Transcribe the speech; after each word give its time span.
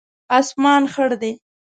اسمان 0.39 0.83
خړ 0.93 1.09
دی 1.21 1.31